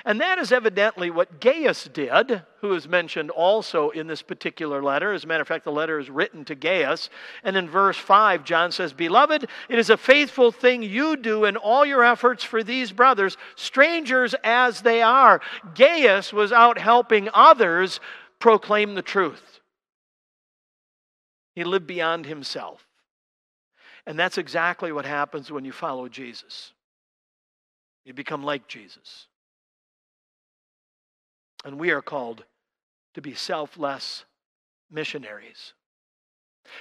And 0.08 0.22
that 0.22 0.38
is 0.38 0.52
evidently 0.52 1.10
what 1.10 1.38
Gaius 1.38 1.84
did, 1.84 2.42
who 2.62 2.72
is 2.72 2.88
mentioned 2.88 3.28
also 3.28 3.90
in 3.90 4.06
this 4.06 4.22
particular 4.22 4.82
letter. 4.82 5.12
As 5.12 5.24
a 5.24 5.26
matter 5.26 5.42
of 5.42 5.48
fact, 5.48 5.64
the 5.64 5.70
letter 5.70 5.98
is 5.98 6.08
written 6.08 6.46
to 6.46 6.54
Gaius. 6.54 7.10
And 7.44 7.58
in 7.58 7.68
verse 7.68 7.98
5, 7.98 8.42
John 8.42 8.72
says, 8.72 8.94
Beloved, 8.94 9.46
it 9.68 9.78
is 9.78 9.90
a 9.90 9.98
faithful 9.98 10.50
thing 10.50 10.82
you 10.82 11.18
do 11.18 11.44
in 11.44 11.58
all 11.58 11.84
your 11.84 12.02
efforts 12.02 12.42
for 12.42 12.62
these 12.62 12.90
brothers, 12.90 13.36
strangers 13.54 14.34
as 14.42 14.80
they 14.80 15.02
are. 15.02 15.42
Gaius 15.74 16.32
was 16.32 16.52
out 16.52 16.78
helping 16.78 17.28
others 17.34 18.00
proclaim 18.38 18.94
the 18.94 19.02
truth, 19.02 19.60
he 21.54 21.64
lived 21.64 21.86
beyond 21.86 22.24
himself. 22.24 22.86
And 24.06 24.18
that's 24.18 24.38
exactly 24.38 24.90
what 24.90 25.04
happens 25.04 25.50
when 25.50 25.66
you 25.66 25.72
follow 25.72 26.08
Jesus. 26.08 26.72
You 28.06 28.14
become 28.14 28.42
like 28.42 28.68
Jesus. 28.68 29.26
And 31.64 31.78
we 31.78 31.90
are 31.90 32.02
called 32.02 32.44
to 33.14 33.20
be 33.20 33.34
selfless 33.34 34.24
missionaries. 34.90 35.74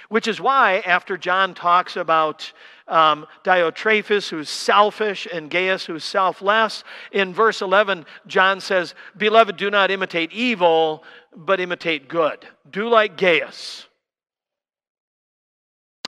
Which 0.08 0.28
is 0.28 0.40
why, 0.40 0.82
after 0.84 1.16
John 1.16 1.54
talks 1.54 1.96
about 1.96 2.52
um, 2.86 3.26
Diotrephes, 3.44 4.28
who's 4.28 4.50
selfish, 4.50 5.26
and 5.32 5.50
Gaius, 5.50 5.86
who's 5.86 6.04
selfless, 6.04 6.84
in 7.10 7.32
verse 7.32 7.62
11, 7.62 8.04
John 8.26 8.60
says, 8.60 8.94
Beloved, 9.16 9.56
do 9.56 9.70
not 9.70 9.90
imitate 9.90 10.32
evil, 10.32 11.04
but 11.34 11.58
imitate 11.58 12.08
good. 12.08 12.46
Do 12.70 12.88
like 12.88 13.16
Gaius. 13.16 13.86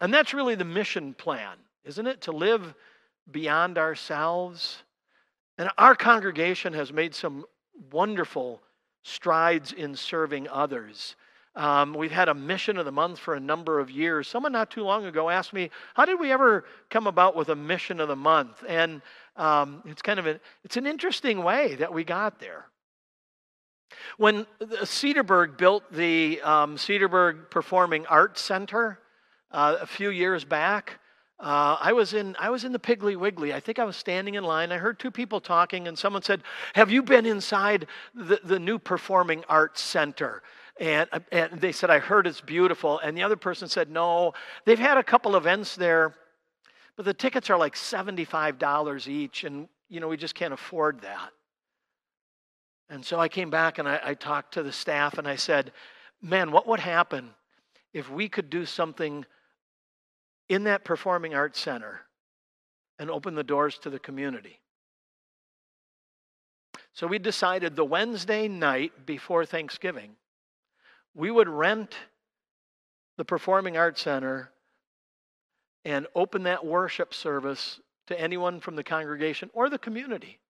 And 0.00 0.12
that's 0.12 0.34
really 0.34 0.54
the 0.54 0.64
mission 0.64 1.14
plan, 1.14 1.56
isn't 1.84 2.06
it? 2.06 2.22
To 2.22 2.32
live 2.32 2.74
beyond 3.30 3.78
ourselves. 3.78 4.82
And 5.58 5.70
our 5.76 5.94
congregation 5.94 6.72
has 6.72 6.92
made 6.92 7.14
some 7.14 7.44
wonderful 7.90 8.60
strides 9.02 9.72
in 9.72 9.96
serving 9.96 10.48
others. 10.48 11.16
Um, 11.56 11.94
we've 11.94 12.12
had 12.12 12.28
a 12.28 12.34
mission 12.34 12.76
of 12.76 12.84
the 12.84 12.92
month 12.92 13.18
for 13.18 13.34
a 13.34 13.40
number 13.40 13.80
of 13.80 13.90
years. 13.90 14.28
Someone 14.28 14.52
not 14.52 14.70
too 14.70 14.84
long 14.84 15.04
ago 15.06 15.28
asked 15.28 15.52
me, 15.52 15.70
"How 15.94 16.04
did 16.04 16.20
we 16.20 16.30
ever 16.30 16.64
come 16.90 17.06
about 17.06 17.34
with 17.34 17.48
a 17.48 17.56
mission 17.56 18.00
of 18.00 18.08
the 18.08 18.16
month?" 18.16 18.62
And 18.68 19.02
um, 19.36 19.82
it's 19.86 20.02
kind 20.02 20.20
of 20.20 20.26
a, 20.26 20.40
it's 20.64 20.76
an 20.76 20.86
interesting 20.86 21.42
way 21.42 21.74
that 21.76 21.92
we 21.92 22.04
got 22.04 22.38
there. 22.38 22.66
When 24.16 24.46
Cedarburg 24.60 25.56
built 25.56 25.90
the 25.92 26.40
um, 26.42 26.76
Cedarburg 26.76 27.50
Performing 27.50 28.06
Arts 28.06 28.40
Center, 28.40 29.00
uh, 29.50 29.78
a 29.80 29.86
few 29.86 30.10
years 30.10 30.44
back. 30.44 31.00
Uh, 31.40 31.78
I 31.80 31.94
was 31.94 32.12
in 32.12 32.36
I 32.38 32.50
was 32.50 32.64
in 32.64 32.72
the 32.72 32.78
Piggly 32.78 33.16
Wiggly. 33.16 33.54
I 33.54 33.60
think 33.60 33.78
I 33.78 33.84
was 33.84 33.96
standing 33.96 34.34
in 34.34 34.44
line. 34.44 34.70
I 34.72 34.76
heard 34.76 34.98
two 34.98 35.10
people 35.10 35.40
talking, 35.40 35.88
and 35.88 35.98
someone 35.98 36.20
said, 36.20 36.42
"Have 36.74 36.90
you 36.90 37.02
been 37.02 37.24
inside 37.24 37.86
the, 38.14 38.40
the 38.44 38.58
new 38.58 38.78
Performing 38.78 39.42
Arts 39.48 39.80
Center?" 39.80 40.42
And, 40.78 41.08
and 41.32 41.58
they 41.58 41.72
said, 41.72 41.88
"I 41.88 41.98
heard 41.98 42.26
it's 42.26 42.42
beautiful." 42.42 42.98
And 42.98 43.16
the 43.16 43.22
other 43.22 43.36
person 43.36 43.68
said, 43.68 43.88
"No, 43.88 44.34
they've 44.66 44.78
had 44.78 44.98
a 44.98 45.02
couple 45.02 45.34
events 45.34 45.76
there, 45.76 46.14
but 46.96 47.06
the 47.06 47.14
tickets 47.14 47.48
are 47.48 47.56
like 47.56 47.74
seventy-five 47.74 48.58
dollars 48.58 49.08
each, 49.08 49.44
and 49.44 49.66
you 49.88 50.00
know 50.00 50.08
we 50.08 50.18
just 50.18 50.34
can't 50.34 50.52
afford 50.52 51.00
that." 51.00 51.30
And 52.90 53.02
so 53.02 53.18
I 53.18 53.28
came 53.28 53.48
back 53.48 53.78
and 53.78 53.88
I, 53.88 54.00
I 54.04 54.14
talked 54.14 54.52
to 54.54 54.62
the 54.62 54.72
staff, 54.72 55.16
and 55.16 55.26
I 55.26 55.36
said, 55.36 55.72
"Man, 56.20 56.52
what 56.52 56.66
would 56.66 56.80
happen 56.80 57.30
if 57.94 58.10
we 58.10 58.28
could 58.28 58.50
do 58.50 58.66
something?" 58.66 59.24
In 60.50 60.64
that 60.64 60.84
performing 60.84 61.32
arts 61.32 61.60
center 61.60 62.00
and 62.98 63.08
open 63.08 63.36
the 63.36 63.44
doors 63.44 63.78
to 63.78 63.88
the 63.88 64.00
community. 64.00 64.60
So 66.92 67.06
we 67.06 67.20
decided 67.20 67.76
the 67.76 67.84
Wednesday 67.84 68.48
night 68.48 69.06
before 69.06 69.46
Thanksgiving, 69.46 70.16
we 71.14 71.30
would 71.30 71.48
rent 71.48 71.94
the 73.16 73.24
Performing 73.24 73.76
Arts 73.76 74.02
Center 74.02 74.50
and 75.84 76.08
open 76.14 76.42
that 76.42 76.66
worship 76.66 77.14
service 77.14 77.80
to 78.08 78.20
anyone 78.20 78.60
from 78.60 78.74
the 78.74 78.84
congregation 78.84 79.50
or 79.54 79.70
the 79.70 79.78
community. 79.78 80.40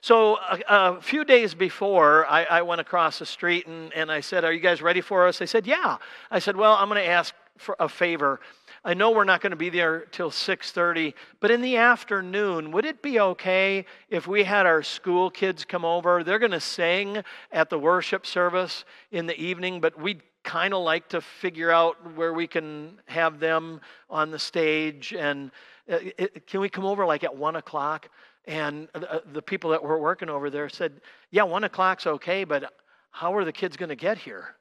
So 0.00 0.36
a, 0.36 0.60
a 0.68 1.00
few 1.00 1.24
days 1.24 1.54
before, 1.54 2.26
I, 2.26 2.44
I, 2.44 2.62
went 2.62 2.80
across 2.80 3.18
the 3.18 3.26
street 3.26 3.66
and, 3.66 3.92
and 3.94 4.12
I 4.12 4.20
said, 4.20 4.44
Are 4.44 4.52
you 4.52 4.60
guys 4.60 4.82
ready 4.82 5.00
for 5.00 5.26
us? 5.26 5.38
They 5.38 5.46
said, 5.46 5.66
Yeah. 5.66 5.98
I 6.30 6.38
said, 6.38 6.56
Well, 6.56 6.74
I'm 6.74 6.88
going 6.88 7.02
to 7.02 7.08
ask 7.08 7.34
for 7.56 7.76
a 7.78 7.88
favor. 7.88 8.40
I 8.84 8.92
know 8.92 9.12
we're 9.12 9.24
not 9.24 9.40
going 9.40 9.52
to 9.52 9.56
be 9.56 9.70
there 9.70 10.00
till 10.10 10.30
6:30, 10.30 11.14
but 11.40 11.50
in 11.50 11.62
the 11.62 11.76
afternoon, 11.76 12.70
would 12.72 12.84
it 12.84 13.00
be 13.00 13.18
okay 13.18 13.86
if 14.10 14.26
we 14.26 14.44
had 14.44 14.66
our 14.66 14.82
school 14.82 15.30
kids 15.30 15.64
come 15.64 15.86
over? 15.86 16.22
They're 16.22 16.38
going 16.38 16.50
to 16.50 16.60
sing 16.60 17.22
at 17.50 17.70
the 17.70 17.78
worship 17.78 18.26
service 18.26 18.84
in 19.10 19.26
the 19.26 19.40
evening, 19.40 19.80
but 19.80 19.98
we'd 19.98 20.22
kind 20.42 20.74
of 20.74 20.82
like 20.82 21.08
to 21.08 21.22
figure 21.22 21.70
out 21.70 22.14
where 22.14 22.34
we 22.34 22.46
can 22.46 23.00
have 23.06 23.40
them 23.40 23.80
on 24.10 24.30
the 24.30 24.38
stage 24.38 25.14
and 25.14 25.50
uh, 25.90 25.98
can 26.46 26.60
we 26.60 26.68
come 26.68 26.84
over 26.84 27.04
like 27.06 27.24
at 27.24 27.34
one 27.34 27.56
o'clock? 27.56 28.10
And 28.46 28.88
uh, 28.94 29.20
the 29.32 29.40
people 29.40 29.70
that 29.70 29.82
were 29.82 29.98
working 29.98 30.28
over 30.28 30.50
there 30.50 30.68
said, 30.68 31.00
yeah, 31.30 31.44
one 31.44 31.64
o'clock's 31.64 32.06
okay, 32.06 32.44
but 32.44 32.72
how 33.10 33.34
are 33.34 33.44
the 33.44 33.52
kids 33.52 33.76
going 33.76 33.88
to 33.88 33.96
get 33.96 34.18
here? 34.18 34.56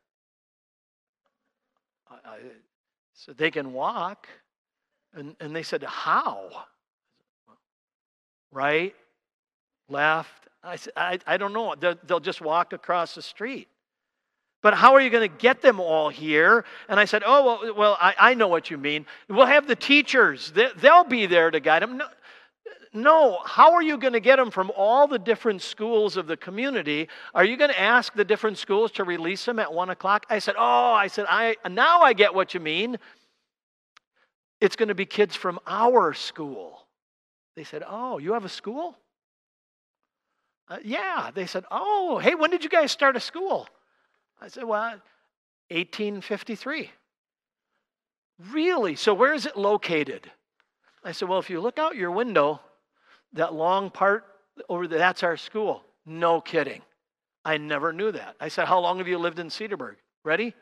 I, 2.09 2.37
said, 3.13 3.37
they 3.37 3.51
can 3.51 3.73
walk. 3.73 4.27
And, 5.13 5.35
and 5.39 5.55
they 5.55 5.63
said, 5.63 5.83
how? 5.83 6.65
Right? 8.51 8.95
Left? 9.89 10.47
I 10.63 10.77
said, 10.77 10.93
I, 10.95 11.19
I 11.27 11.37
don't 11.37 11.53
know. 11.53 11.75
They'll, 11.77 11.95
they'll 12.07 12.19
just 12.19 12.41
walk 12.41 12.73
across 12.73 13.15
the 13.15 13.21
street. 13.21 13.67
But 14.61 14.73
how 14.73 14.93
are 14.93 15.01
you 15.01 15.09
going 15.09 15.29
to 15.29 15.37
get 15.37 15.61
them 15.61 15.81
all 15.81 16.07
here? 16.07 16.63
And 16.87 16.97
I 16.97 17.03
said, 17.05 17.21
Oh, 17.25 17.45
well, 17.45 17.75
well 17.75 17.97
I, 17.99 18.15
I 18.17 18.33
know 18.33 18.47
what 18.47 18.71
you 18.71 18.77
mean. 18.77 19.05
We'll 19.29 19.45
have 19.45 19.67
the 19.67 19.75
teachers, 19.75 20.51
they, 20.51 20.69
they'll 20.77 21.03
be 21.03 21.25
there 21.25 21.51
to 21.51 21.59
guide 21.59 21.83
them. 21.83 21.97
No, 21.97 22.07
no, 22.93 23.39
how 23.43 23.73
are 23.73 23.81
you 23.81 23.97
going 23.97 24.13
to 24.13 24.19
get 24.19 24.35
them 24.35 24.51
from 24.51 24.71
all 24.75 25.07
the 25.07 25.17
different 25.17 25.63
schools 25.63 26.15
of 26.15 26.27
the 26.27 26.37
community? 26.37 27.09
Are 27.33 27.43
you 27.43 27.57
going 27.57 27.71
to 27.71 27.79
ask 27.79 28.13
the 28.13 28.23
different 28.23 28.59
schools 28.59 28.91
to 28.93 29.03
release 29.03 29.43
them 29.45 29.57
at 29.57 29.73
one 29.73 29.89
o'clock? 29.89 30.27
I 30.29 30.37
said, 30.37 30.53
Oh, 30.57 30.93
I 30.93 31.07
said, 31.07 31.25
I 31.27 31.55
now 31.69 32.01
I 32.01 32.13
get 32.13 32.35
what 32.35 32.53
you 32.53 32.59
mean. 32.59 32.99
It's 34.61 34.75
going 34.75 34.89
to 34.89 34.95
be 34.95 35.07
kids 35.07 35.35
from 35.35 35.59
our 35.65 36.13
school. 36.13 36.85
They 37.55 37.63
said, 37.63 37.83
Oh, 37.87 38.19
you 38.19 38.33
have 38.33 38.45
a 38.45 38.49
school? 38.49 38.95
Uh, 40.69 40.77
yeah. 40.83 41.31
They 41.33 41.47
said, 41.47 41.65
Oh, 41.71 42.19
hey, 42.19 42.35
when 42.35 42.51
did 42.51 42.63
you 42.63 42.69
guys 42.69 42.91
start 42.91 43.15
a 43.15 43.19
school? 43.19 43.67
I 44.39 44.49
said, 44.49 44.65
Well, 44.65 45.01
1853. 45.69 46.91
Really? 48.51 48.95
So 48.95 49.15
where 49.15 49.33
is 49.33 49.47
it 49.47 49.57
located? 49.57 50.29
I 51.03 51.11
said, 51.11 51.27
Well, 51.27 51.39
if 51.39 51.49
you 51.49 51.59
look 51.59 51.79
out 51.79 51.95
your 51.95 52.11
window, 52.11 52.61
that 53.33 53.53
long 53.53 53.89
part 53.89 54.25
over 54.69 54.87
there, 54.87 54.99
that's 54.99 55.23
our 55.23 55.37
school. 55.37 55.83
No 56.05 56.41
kidding. 56.41 56.81
I 57.45 57.57
never 57.57 57.91
knew 57.91 58.11
that. 58.11 58.35
I 58.39 58.47
said, 58.47 58.67
How 58.67 58.79
long 58.79 58.99
have 58.99 59.07
you 59.07 59.17
lived 59.17 59.39
in 59.39 59.47
Cedarburg? 59.47 59.95
Ready? 60.23 60.53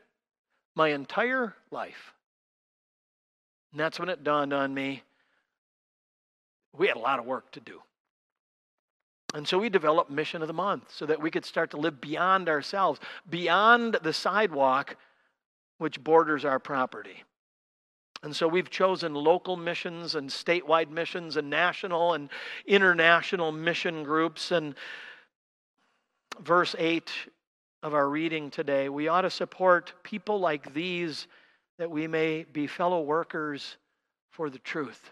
My 0.75 0.89
entire 0.89 1.55
life. 1.69 2.13
And 3.71 3.79
that's 3.79 3.99
when 3.99 4.09
it 4.09 4.23
dawned 4.23 4.53
on 4.53 4.73
me 4.73 5.03
we 6.77 6.87
had 6.87 6.97
a 6.97 6.99
lot 6.99 7.19
of 7.19 7.25
work 7.25 7.51
to 7.51 7.59
do. 7.59 7.81
And 9.33 9.47
so 9.47 9.57
we 9.57 9.69
developed 9.69 10.11
Mission 10.11 10.41
of 10.41 10.47
the 10.47 10.53
Month 10.53 10.91
so 10.93 11.05
that 11.05 11.21
we 11.21 11.31
could 11.31 11.45
start 11.45 11.71
to 11.71 11.77
live 11.77 12.01
beyond 12.01 12.49
ourselves, 12.49 12.99
beyond 13.29 13.97
the 14.03 14.13
sidewalk 14.13 14.97
which 15.77 16.03
borders 16.03 16.45
our 16.45 16.59
property. 16.59 17.23
And 18.23 18.35
so 18.35 18.47
we've 18.47 18.69
chosen 18.69 19.15
local 19.15 19.57
missions 19.57 20.15
and 20.15 20.29
statewide 20.29 20.89
missions 20.89 21.37
and 21.37 21.49
national 21.49 22.13
and 22.13 22.29
international 22.67 23.51
mission 23.51 24.03
groups. 24.03 24.51
And 24.51 24.75
verse 26.39 26.75
8 26.77 27.11
of 27.81 27.95
our 27.95 28.07
reading 28.07 28.51
today, 28.51 28.89
we 28.89 29.07
ought 29.07 29.21
to 29.21 29.31
support 29.31 29.93
people 30.03 30.39
like 30.39 30.73
these 30.73 31.27
that 31.79 31.89
we 31.89 32.07
may 32.07 32.43
be 32.43 32.67
fellow 32.67 33.01
workers 33.01 33.77
for 34.29 34.51
the 34.51 34.59
truth. 34.59 35.11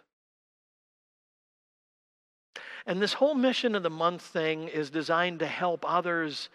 And 2.85 3.01
this 3.01 3.13
whole 3.13 3.35
mission 3.35 3.73
of 3.73 3.83
the 3.83 3.89
month 3.89 4.21
thing 4.21 4.67
is 4.67 4.91
designed 4.91 5.39
to 5.39 5.47
help 5.47 5.83
others, 5.87 6.49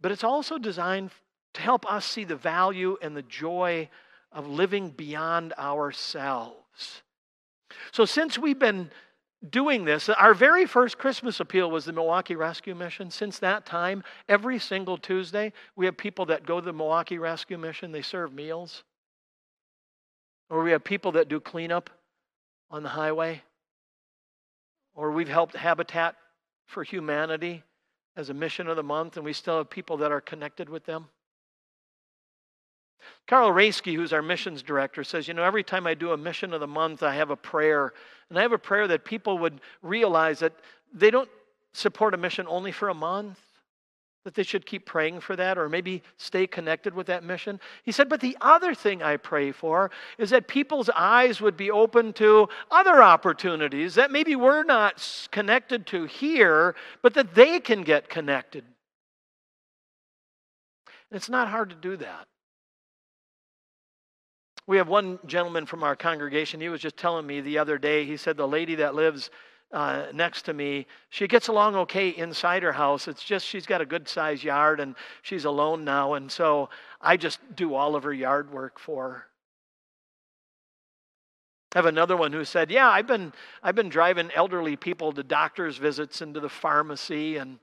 but 0.00 0.12
it's 0.12 0.24
also 0.24 0.58
designed 0.58 1.10
to 1.54 1.60
help 1.62 1.90
us 1.90 2.04
see 2.04 2.24
the 2.24 2.36
value 2.36 2.98
and 3.00 3.16
the 3.16 3.22
joy 3.22 3.88
of 4.34 4.48
living 4.48 4.90
beyond 4.90 5.52
ourselves. 5.54 7.02
So, 7.92 8.04
since 8.04 8.36
we've 8.36 8.58
been 8.58 8.90
doing 9.48 9.84
this, 9.84 10.08
our 10.08 10.34
very 10.34 10.66
first 10.66 10.98
Christmas 10.98 11.38
appeal 11.40 11.70
was 11.70 11.84
the 11.84 11.92
Milwaukee 11.92 12.34
Rescue 12.34 12.74
Mission. 12.74 13.10
Since 13.10 13.38
that 13.38 13.64
time, 13.64 14.02
every 14.28 14.58
single 14.58 14.98
Tuesday, 14.98 15.52
we 15.76 15.86
have 15.86 15.96
people 15.96 16.26
that 16.26 16.44
go 16.44 16.60
to 16.60 16.64
the 16.64 16.72
Milwaukee 16.72 17.18
Rescue 17.18 17.58
Mission, 17.58 17.92
they 17.92 18.02
serve 18.02 18.32
meals. 18.32 18.82
Or 20.50 20.62
we 20.62 20.72
have 20.72 20.84
people 20.84 21.12
that 21.12 21.28
do 21.28 21.40
cleanup 21.40 21.90
on 22.70 22.82
the 22.82 22.90
highway. 22.90 23.42
Or 24.94 25.10
we've 25.10 25.28
helped 25.28 25.56
Habitat 25.56 26.16
for 26.66 26.82
Humanity 26.82 27.62
as 28.16 28.30
a 28.30 28.34
mission 28.34 28.68
of 28.68 28.76
the 28.76 28.82
month, 28.82 29.16
and 29.16 29.24
we 29.24 29.32
still 29.32 29.58
have 29.58 29.70
people 29.70 29.96
that 29.98 30.12
are 30.12 30.20
connected 30.20 30.68
with 30.68 30.84
them. 30.84 31.06
Carl 33.26 33.50
Raisky, 33.52 33.94
who's 33.94 34.12
our 34.12 34.22
missions 34.22 34.62
director, 34.62 35.02
says, 35.02 35.28
You 35.28 35.34
know, 35.34 35.42
every 35.42 35.64
time 35.64 35.86
I 35.86 35.94
do 35.94 36.12
a 36.12 36.16
mission 36.16 36.52
of 36.52 36.60
the 36.60 36.66
month, 36.66 37.02
I 37.02 37.14
have 37.14 37.30
a 37.30 37.36
prayer. 37.36 37.92
And 38.28 38.38
I 38.38 38.42
have 38.42 38.52
a 38.52 38.58
prayer 38.58 38.86
that 38.88 39.04
people 39.04 39.38
would 39.38 39.60
realize 39.82 40.40
that 40.40 40.52
they 40.92 41.10
don't 41.10 41.28
support 41.72 42.14
a 42.14 42.16
mission 42.16 42.46
only 42.48 42.72
for 42.72 42.88
a 42.88 42.94
month, 42.94 43.38
that 44.24 44.34
they 44.34 44.42
should 44.42 44.64
keep 44.64 44.86
praying 44.86 45.20
for 45.20 45.36
that 45.36 45.58
or 45.58 45.68
maybe 45.68 46.02
stay 46.16 46.46
connected 46.46 46.94
with 46.94 47.06
that 47.06 47.22
mission. 47.22 47.60
He 47.82 47.92
said, 47.92 48.08
But 48.08 48.20
the 48.20 48.36
other 48.40 48.74
thing 48.74 49.02
I 49.02 49.16
pray 49.16 49.52
for 49.52 49.90
is 50.18 50.30
that 50.30 50.48
people's 50.48 50.90
eyes 50.90 51.40
would 51.40 51.56
be 51.56 51.70
open 51.70 52.12
to 52.14 52.48
other 52.70 53.02
opportunities 53.02 53.94
that 53.94 54.10
maybe 54.10 54.34
we're 54.34 54.64
not 54.64 55.28
connected 55.30 55.86
to 55.88 56.04
here, 56.04 56.74
but 57.02 57.14
that 57.14 57.34
they 57.34 57.60
can 57.60 57.82
get 57.82 58.08
connected. 58.08 58.64
And 61.10 61.16
it's 61.16 61.28
not 61.28 61.48
hard 61.48 61.70
to 61.70 61.76
do 61.76 61.96
that. 61.98 62.26
We 64.66 64.78
have 64.78 64.88
one 64.88 65.18
gentleman 65.26 65.66
from 65.66 65.82
our 65.82 65.94
congregation. 65.94 66.60
He 66.60 66.68
was 66.68 66.80
just 66.80 66.96
telling 66.96 67.26
me 67.26 67.40
the 67.40 67.58
other 67.58 67.76
day, 67.76 68.04
he 68.04 68.16
said 68.16 68.36
the 68.36 68.48
lady 68.48 68.76
that 68.76 68.94
lives 68.94 69.30
uh, 69.72 70.06
next 70.14 70.42
to 70.42 70.54
me, 70.54 70.86
she 71.10 71.26
gets 71.26 71.48
along 71.48 71.74
okay 71.74 72.10
inside 72.10 72.62
her 72.62 72.72
house. 72.72 73.08
It's 73.08 73.24
just 73.24 73.44
she's 73.44 73.66
got 73.66 73.80
a 73.80 73.86
good 73.86 74.08
sized 74.08 74.44
yard 74.44 74.78
and 74.78 74.94
she's 75.22 75.44
alone 75.44 75.84
now. 75.84 76.14
And 76.14 76.30
so 76.30 76.70
I 77.00 77.16
just 77.16 77.40
do 77.56 77.74
all 77.74 77.96
of 77.96 78.04
her 78.04 78.12
yard 78.12 78.52
work 78.52 78.78
for 78.78 79.10
her. 79.10 79.26
I 81.74 81.78
have 81.78 81.86
another 81.86 82.16
one 82.16 82.32
who 82.32 82.44
said, 82.44 82.70
"Yeah, 82.70 82.88
I've 82.88 83.08
been 83.08 83.32
I've 83.60 83.74
been 83.74 83.88
driving 83.88 84.30
elderly 84.32 84.76
people 84.76 85.12
to 85.12 85.24
doctor's 85.24 85.76
visits 85.76 86.20
and 86.20 86.32
to 86.34 86.40
the 86.40 86.48
pharmacy, 86.48 87.36
and 87.36 87.58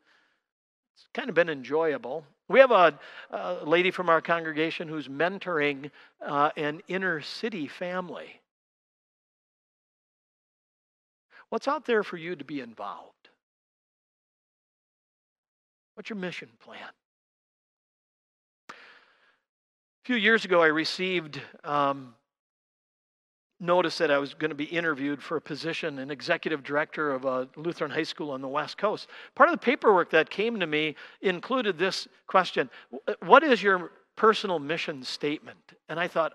it's 0.93 1.07
kind 1.13 1.29
of 1.29 1.35
been 1.35 1.47
enjoyable." 1.47 2.25
We 2.51 2.59
have 2.59 2.71
a, 2.71 2.99
a 3.31 3.65
lady 3.65 3.91
from 3.91 4.09
our 4.09 4.21
congregation 4.21 4.87
who's 4.87 5.07
mentoring 5.07 5.89
uh, 6.25 6.51
an 6.57 6.81
inner 6.87 7.21
city 7.21 7.67
family. 7.67 8.41
What's 11.49 11.67
out 11.67 11.85
there 11.85 12.03
for 12.03 12.17
you 12.17 12.35
to 12.35 12.43
be 12.43 12.59
involved? 12.59 13.29
What's 15.95 16.09
your 16.09 16.17
mission 16.17 16.49
plan? 16.59 16.89
A 18.69 18.73
few 20.03 20.15
years 20.15 20.45
ago, 20.45 20.61
I 20.61 20.67
received 20.67 21.41
um, 21.63 22.15
notice 23.61 23.97
that 23.99 24.11
I 24.11 24.17
was 24.17 24.33
going 24.33 24.49
to 24.49 24.55
be 24.55 24.65
interviewed 24.65 25.21
for 25.21 25.37
a 25.37 25.41
position, 25.41 25.99
an 25.99 26.11
executive 26.11 26.63
director 26.63 27.11
of 27.11 27.25
a 27.25 27.47
Lutheran 27.55 27.91
high 27.91 28.03
school 28.03 28.31
on 28.31 28.41
the 28.41 28.47
West 28.47 28.77
Coast. 28.77 29.07
Part 29.35 29.49
of 29.49 29.53
the 29.53 29.63
paperwork 29.63 30.09
that 30.09 30.29
came 30.29 30.59
to 30.59 30.67
me 30.67 30.95
included 31.21 31.77
this 31.77 32.07
question 32.27 32.69
What 33.19 33.43
is 33.43 33.61
your 33.61 33.91
personal 34.15 34.59
mission 34.59 35.03
statement? 35.03 35.73
And 35.87 35.99
I 35.99 36.07
thought, 36.07 36.33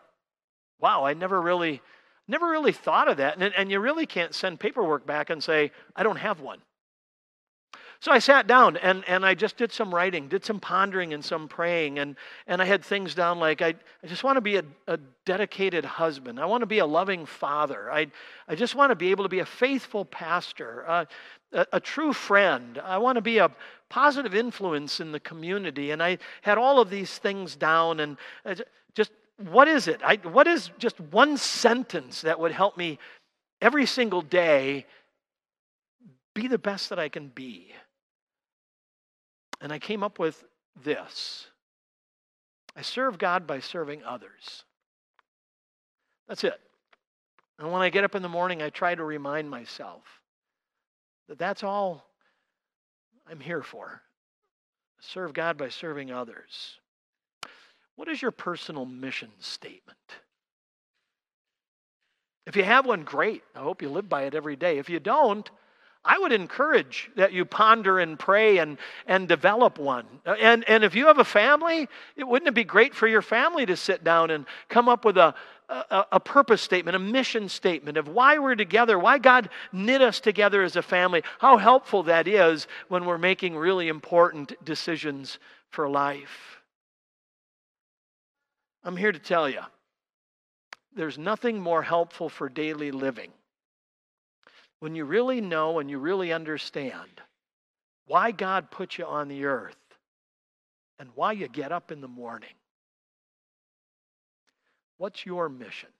wow, 0.81 1.05
I 1.05 1.15
never 1.15 1.43
really. 1.43 1.83
Never 2.29 2.51
really 2.51 2.73
thought 2.73 3.07
of 3.07 3.19
that. 3.19 3.41
And, 3.41 3.55
and 3.57 3.71
you 3.71 3.79
really 3.79 4.05
can't 4.05 4.35
send 4.35 4.59
paperwork 4.59 5.07
back 5.07 5.31
and 5.31 5.41
say, 5.41 5.71
I 5.95 6.03
don't 6.03 6.17
have 6.17 6.41
one. 6.41 6.59
So 8.07 8.12
I 8.12 8.21
sat 8.21 8.47
down 8.47 8.77
and, 8.77 9.03
and 9.09 9.27
I 9.27 9.35
just 9.35 9.57
did 9.57 9.73
some 9.73 9.92
writing, 9.92 10.29
did 10.29 10.45
some 10.45 10.61
pondering 10.61 11.12
and 11.12 11.25
some 11.25 11.49
praying. 11.49 11.99
And, 11.99 12.14
and 12.47 12.62
I 12.62 12.64
had 12.64 12.85
things 12.85 13.16
down 13.16 13.40
like 13.40 13.62
I, 13.62 13.75
I 14.01 14.07
just 14.07 14.23
want 14.23 14.37
to 14.37 14.40
be 14.40 14.59
a, 14.59 14.62
a 14.87 14.97
dedicated 15.25 15.85
husband. 15.85 16.38
I 16.38 16.47
want 16.47 16.61
to 16.61 16.66
be 16.66 16.79
a 16.79 16.87
loving 16.87 17.27
father. 17.27 17.90
I, 17.90 18.07
I 18.47 18.55
just 18.55 18.77
want 18.77 18.92
to 18.92 18.95
be 18.95 19.11
able 19.11 19.25
to 19.25 19.29
be 19.29 19.40
a 19.40 19.45
faithful 19.45 20.05
pastor, 20.05 20.88
uh, 20.88 21.05
a, 21.53 21.66
a 21.73 21.81
true 21.81 22.12
friend. 22.12 22.79
I 22.79 22.99
want 22.99 23.16
to 23.16 23.23
be 23.23 23.38
a 23.38 23.51
positive 23.88 24.37
influence 24.37 25.01
in 25.01 25.11
the 25.11 25.19
community. 25.19 25.90
And 25.90 26.01
I 26.01 26.19
had 26.42 26.59
all 26.59 26.81
of 26.81 26.90
these 26.90 27.19
things 27.19 27.57
down 27.57 27.99
and 27.99 28.19
just 28.95 29.11
what 29.51 29.66
is 29.66 29.88
it? 29.88 30.01
I, 30.05 30.14
what 30.23 30.47
is 30.47 30.71
just 30.79 31.01
one 31.01 31.37
sentence 31.37 32.21
that 32.21 32.38
would 32.38 32.53
help 32.53 32.77
me 32.77 33.01
every 33.61 33.85
single 33.85 34.23
day 34.23 34.87
be 36.35 36.47
the 36.47 36.57
best 36.57 36.90
that 36.90 37.01
I 37.01 37.09
can 37.09 37.33
be? 37.35 37.73
And 39.61 39.73
I 39.73 39.79
came 39.79 40.03
up 40.03 40.19
with 40.19 40.45
this 40.85 41.47
I 42.77 42.83
serve 42.83 43.19
God 43.19 43.47
by 43.47 43.61
serving 43.61 44.05
others. 44.05 44.64
That's 46.29 46.45
it. 46.45 46.61
And 47.59 47.73
when 47.73 47.81
I 47.81 47.88
get 47.88 48.05
up 48.05 48.14
in 48.14 48.23
the 48.23 48.29
morning, 48.29 48.62
I 48.62 48.69
try 48.69 48.95
to 48.95 49.03
remind 49.03 49.49
myself 49.49 50.03
that 51.29 51.38
that's 51.38 51.64
all 51.64 52.05
I'm 53.29 53.40
here 53.40 53.62
for. 53.62 54.03
Serve 55.01 55.33
God 55.33 55.57
by 55.57 55.71
serving 55.71 56.11
others. 56.11 56.79
What 57.97 58.09
is 58.09 58.21
your 58.21 58.31
personal 58.31 58.85
mission 58.85 59.31
statement? 59.38 59.99
If 62.47 62.57
you 62.57 62.62
have 62.62 62.87
one, 62.87 63.05
great. 63.05 63.42
I 63.55 63.61
hope 63.61 63.81
you 63.81 63.88
live 63.88 64.09
by 64.09 64.25
it 64.25 64.35
every 64.35 64.55
day. 64.55 64.79
If 64.79 64.90
you 64.90 65.01
don't, 65.01 65.51
I 66.07 66.19
would 66.19 66.33
encourage 66.33 67.11
that 67.16 67.33
you 67.33 67.45
ponder 67.45 67.99
and 67.99 68.16
pray 68.16 68.59
and, 68.59 68.79
and 69.07 69.27
develop 69.27 69.79
one. 69.79 70.07
And, 70.25 70.64
and 70.69 70.85
if 70.85 70.95
you 70.95 71.09
have 71.09 71.19
a 71.19 71.25
family, 71.25 71.88
it 72.14 72.25
wouldn't 72.25 72.49
it 72.49 72.55
be 72.55 72.64
great 72.64 72.95
for 72.95 73.09
your 73.09 73.23
family 73.23 73.66
to 73.66 73.77
sit 73.77 74.05
down 74.05 74.31
and 74.31 74.47
come 74.69 74.88
up 74.88 75.05
with 75.05 75.19
a, 75.19 75.35
a, 75.69 76.05
a, 76.12 76.21
purpose 76.21 76.62
statement, 76.62 76.95
a 76.95 77.01
mission 77.01 77.49
statement 77.49 77.99
of 77.99 78.07
why 78.07 78.38
we're 78.38 78.55
together, 78.55 78.99
why 78.99 79.19
God 79.19 79.49
knit 79.73 80.01
us 80.01 80.21
together 80.21 80.62
as 80.62 80.77
a 80.77 80.83
family, 80.83 81.25
how 81.40 81.57
helpful 81.57 82.05
that 82.05 82.29
is 82.29 82.69
when 82.87 83.05
we're 83.05 83.19
making 83.19 83.57
really 83.57 83.88
important 83.88 84.53
decisions 84.64 85.40
for 85.71 85.88
life. 85.88 86.61
I'm 88.85 88.97
here 88.97 89.11
to 89.11 89.19
tell 89.19 89.51
you 89.51 89.62
there's 90.95 91.19
nothing 91.19 91.61
more 91.61 91.83
helpful 91.83 92.29
for 92.29 92.49
daily 92.49 92.92
living 92.92 93.33
when 94.81 94.95
you 94.95 95.05
really 95.05 95.41
know 95.41 95.79
and 95.79 95.91
you 95.91 95.99
really 95.99 96.33
understand 96.33 97.23
why 98.07 98.31
God 98.31 98.71
put 98.71 98.99
you 98.99 99.05
on 99.05 99.29
the 99.29 99.45
earth 99.45 99.77
and 100.99 101.11
why 101.15 101.33
you 101.33 101.49
get 101.49 101.73
up 101.73 101.91
in 101.91 102.01
the 102.01 102.09
morning. 102.09 102.55
What's 104.99 105.27
your 105.27 105.49
mission? 105.49 105.91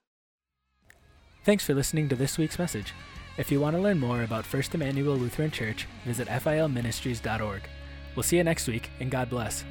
Thanks 1.45 1.65
for 1.65 1.75
listening 1.75 2.09
to 2.09 2.17
this 2.17 2.39
week's 2.39 2.59
message. 2.59 2.93
If 3.39 3.53
you 3.53 3.61
want 3.61 3.77
to 3.77 3.83
learn 3.83 4.01
more 4.01 4.23
about 4.23 4.47
First 4.47 4.75
Immanuel 4.75 5.17
Lutheran 5.17 5.51
Church, 5.51 5.87
visit 6.05 6.27
filministries.org. 6.29 7.63
We'll 8.15 8.23
see 8.23 8.39
you 8.39 8.45
next 8.45 8.67
week, 8.67 8.91
and 8.99 9.11
God 9.11 9.29
bless. 9.29 9.65